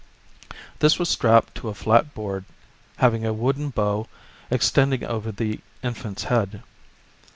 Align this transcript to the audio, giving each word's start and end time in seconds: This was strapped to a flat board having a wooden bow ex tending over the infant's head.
This 0.79 0.97
was 0.97 1.09
strapped 1.09 1.53
to 1.53 1.69
a 1.69 1.75
flat 1.75 2.15
board 2.15 2.45
having 2.97 3.23
a 3.23 3.31
wooden 3.31 3.69
bow 3.69 4.07
ex 4.49 4.71
tending 4.71 5.03
over 5.03 5.31
the 5.31 5.59
infant's 5.83 6.23
head. 6.23 6.63